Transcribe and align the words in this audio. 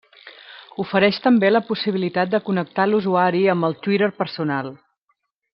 Ofereix 0.83 1.19
també 1.25 1.51
la 1.51 1.61
possibilitat 1.67 2.33
de 2.33 2.41
connectar 2.49 2.89
l'usuari 2.89 3.45
amb 3.55 3.69
el 3.71 3.79
Twitter 3.85 4.13
personal. 4.23 4.77